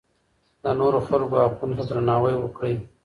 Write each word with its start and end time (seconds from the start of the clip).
د 0.63 0.65
نورو 0.79 0.99
خلکو 1.07 1.35
حقونو 1.45 1.73
ته 1.79 1.83
درناوی 1.89 2.35
وکړئ. 2.39 2.75